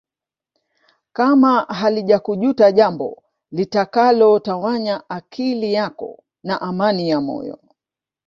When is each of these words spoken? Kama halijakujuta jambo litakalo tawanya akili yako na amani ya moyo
Kama 1.13 1.61
halijakujuta 1.65 2.71
jambo 2.71 3.23
litakalo 3.51 4.39
tawanya 4.39 5.03
akili 5.09 5.73
yako 5.73 6.23
na 6.43 6.61
amani 6.61 7.09
ya 7.09 7.21
moyo 7.21 7.59